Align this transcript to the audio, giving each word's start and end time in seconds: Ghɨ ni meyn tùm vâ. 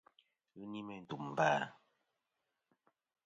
Ghɨ 0.53 0.63
ni 0.71 0.79
meyn 0.87 1.03
tùm 1.09 1.23
vâ. 1.37 1.49